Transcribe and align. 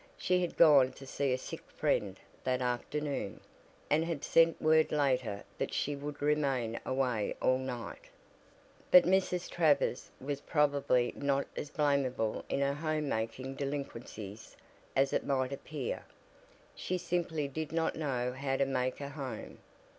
She 0.17 0.41
had 0.41 0.57
gone 0.57 0.93
to 0.93 1.05
see 1.05 1.31
a 1.31 1.37
sick 1.37 1.61
friend 1.69 2.19
that 2.43 2.59
afternoon, 2.59 3.39
and 3.87 4.03
had 4.03 4.23
sent 4.23 4.59
word 4.59 4.91
later 4.91 5.43
that 5.59 5.75
she 5.75 5.95
would 5.95 6.23
remain 6.23 6.79
away 6.83 7.35
all 7.39 7.59
night. 7.59 8.09
But 8.89 9.03
Mrs. 9.03 9.47
Travers 9.47 10.09
was 10.19 10.41
probably 10.41 11.13
not 11.15 11.45
as 11.55 11.69
blamable 11.69 12.43
in 12.49 12.61
her 12.61 12.73
home 12.73 13.09
making 13.09 13.53
delinquencies 13.57 14.57
as 14.95 15.13
it 15.13 15.23
might 15.23 15.53
appear. 15.53 16.03
She 16.73 16.97
simply 16.97 17.47
did 17.47 17.71
not 17.71 17.95
know 17.95 18.33
how 18.33 18.57
to 18.57 18.65
make 18.65 19.01
a 19.01 19.09
home. 19.09 19.59